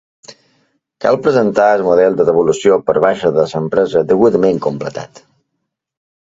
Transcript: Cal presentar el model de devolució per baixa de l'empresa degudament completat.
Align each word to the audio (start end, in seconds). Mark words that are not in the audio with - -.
Cal 1.03 1.17
presentar 1.25 1.67
el 1.73 1.83
model 1.87 2.17
de 2.21 2.25
devolució 2.29 2.79
per 2.87 2.95
baixa 3.05 3.31
de 3.37 3.45
l'empresa 3.53 4.03
degudament 4.15 4.63
completat. 4.69 5.23